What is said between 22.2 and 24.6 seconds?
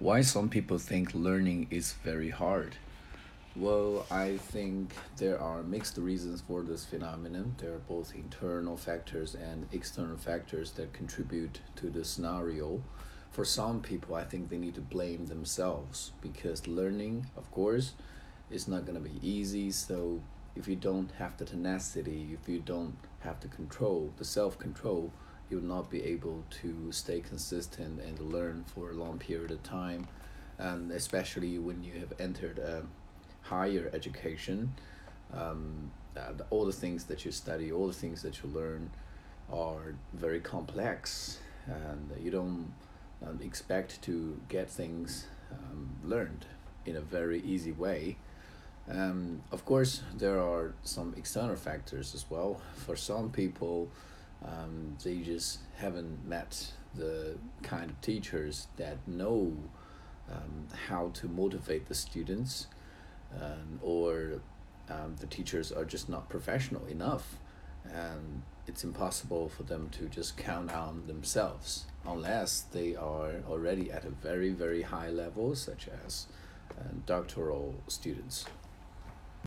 if you don't have the control, the self